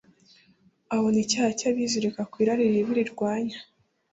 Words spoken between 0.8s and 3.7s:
abona icyaha cyabizirika ku irari ribi rirwanya